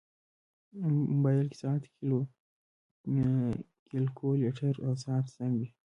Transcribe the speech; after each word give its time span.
موبایل 1.11 1.45
کې 1.51 1.57
ساعت، 1.61 1.83
کیلکولیټر، 3.89 4.73
او 4.85 4.91
ساعت 5.03 5.25
زنګ 5.35 5.53
وي. 5.59 5.67